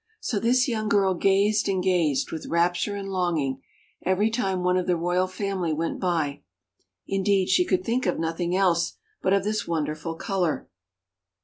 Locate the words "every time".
4.03-4.63